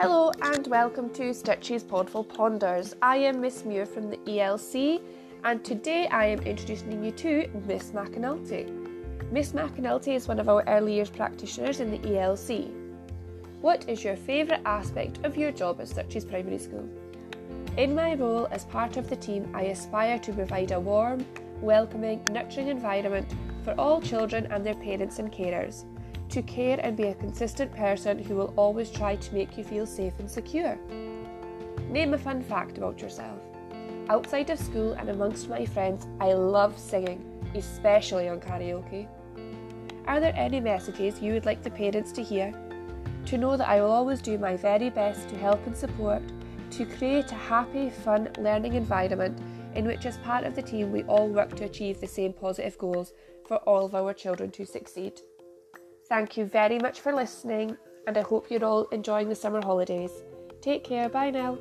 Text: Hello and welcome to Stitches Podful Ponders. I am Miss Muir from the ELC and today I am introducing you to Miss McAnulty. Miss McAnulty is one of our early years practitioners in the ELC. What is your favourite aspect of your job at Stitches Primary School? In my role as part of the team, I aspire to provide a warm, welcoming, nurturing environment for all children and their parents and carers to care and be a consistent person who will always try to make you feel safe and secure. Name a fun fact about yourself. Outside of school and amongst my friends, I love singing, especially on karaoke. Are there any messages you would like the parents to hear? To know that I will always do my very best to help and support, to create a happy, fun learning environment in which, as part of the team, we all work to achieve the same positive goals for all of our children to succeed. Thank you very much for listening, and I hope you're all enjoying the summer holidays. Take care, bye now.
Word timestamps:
Hello 0.00 0.32
and 0.40 0.66
welcome 0.68 1.10
to 1.10 1.34
Stitches 1.34 1.84
Podful 1.84 2.26
Ponders. 2.26 2.94
I 3.02 3.18
am 3.18 3.42
Miss 3.42 3.66
Muir 3.66 3.84
from 3.84 4.08
the 4.08 4.16
ELC 4.16 5.02
and 5.44 5.62
today 5.62 6.06
I 6.06 6.24
am 6.24 6.40
introducing 6.40 7.04
you 7.04 7.10
to 7.10 7.46
Miss 7.66 7.90
McAnulty. 7.90 9.30
Miss 9.30 9.52
McAnulty 9.52 10.14
is 10.14 10.26
one 10.26 10.40
of 10.40 10.48
our 10.48 10.64
early 10.68 10.94
years 10.94 11.10
practitioners 11.10 11.80
in 11.80 11.90
the 11.90 11.98
ELC. 11.98 12.72
What 13.60 13.86
is 13.90 14.02
your 14.02 14.16
favourite 14.16 14.62
aspect 14.64 15.22
of 15.26 15.36
your 15.36 15.52
job 15.52 15.82
at 15.82 15.88
Stitches 15.88 16.24
Primary 16.24 16.56
School? 16.56 16.88
In 17.76 17.94
my 17.94 18.14
role 18.14 18.48
as 18.50 18.64
part 18.64 18.96
of 18.96 19.10
the 19.10 19.16
team, 19.16 19.54
I 19.54 19.64
aspire 19.64 20.18
to 20.20 20.32
provide 20.32 20.72
a 20.72 20.80
warm, 20.80 21.26
welcoming, 21.60 22.24
nurturing 22.30 22.68
environment 22.68 23.30
for 23.64 23.74
all 23.78 24.00
children 24.00 24.46
and 24.46 24.64
their 24.64 24.76
parents 24.76 25.18
and 25.18 25.30
carers 25.30 25.84
to 26.30 26.42
care 26.42 26.78
and 26.82 26.96
be 26.96 27.08
a 27.08 27.14
consistent 27.14 27.74
person 27.74 28.18
who 28.18 28.34
will 28.36 28.54
always 28.56 28.90
try 28.90 29.16
to 29.16 29.34
make 29.34 29.58
you 29.58 29.64
feel 29.64 29.86
safe 29.86 30.18
and 30.18 30.30
secure. 30.30 30.78
Name 31.88 32.14
a 32.14 32.18
fun 32.18 32.42
fact 32.42 32.78
about 32.78 33.00
yourself. 33.00 33.38
Outside 34.08 34.50
of 34.50 34.58
school 34.58 34.92
and 34.92 35.10
amongst 35.10 35.48
my 35.48 35.64
friends, 35.64 36.06
I 36.20 36.32
love 36.32 36.78
singing, 36.78 37.24
especially 37.54 38.28
on 38.28 38.40
karaoke. 38.40 39.08
Are 40.06 40.20
there 40.20 40.34
any 40.36 40.60
messages 40.60 41.20
you 41.20 41.32
would 41.32 41.46
like 41.46 41.62
the 41.62 41.70
parents 41.70 42.12
to 42.12 42.22
hear? 42.22 42.52
To 43.26 43.38
know 43.38 43.56
that 43.56 43.68
I 43.68 43.80
will 43.80 43.90
always 43.90 44.22
do 44.22 44.38
my 44.38 44.56
very 44.56 44.90
best 44.90 45.28
to 45.28 45.36
help 45.36 45.64
and 45.66 45.76
support, 45.76 46.22
to 46.72 46.86
create 46.86 47.30
a 47.32 47.36
happy, 47.36 47.90
fun 47.90 48.30
learning 48.38 48.74
environment 48.74 49.38
in 49.74 49.84
which, 49.84 50.06
as 50.06 50.16
part 50.18 50.44
of 50.44 50.54
the 50.54 50.62
team, 50.62 50.90
we 50.90 51.02
all 51.04 51.28
work 51.28 51.54
to 51.56 51.64
achieve 51.64 52.00
the 52.00 52.06
same 52.06 52.32
positive 52.32 52.78
goals 52.78 53.12
for 53.46 53.58
all 53.58 53.84
of 53.84 53.94
our 53.94 54.12
children 54.12 54.50
to 54.52 54.66
succeed. 54.66 55.20
Thank 56.10 56.36
you 56.36 56.44
very 56.44 56.80
much 56.80 57.00
for 57.00 57.14
listening, 57.14 57.76
and 58.08 58.18
I 58.18 58.22
hope 58.22 58.50
you're 58.50 58.64
all 58.64 58.88
enjoying 58.88 59.28
the 59.28 59.36
summer 59.36 59.62
holidays. 59.62 60.10
Take 60.60 60.82
care, 60.82 61.08
bye 61.08 61.30
now. 61.30 61.56